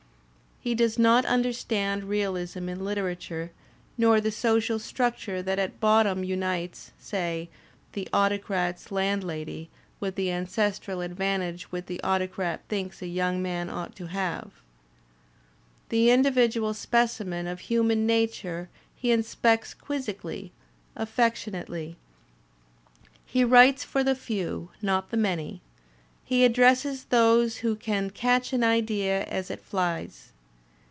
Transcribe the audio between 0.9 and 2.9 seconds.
not understand realism in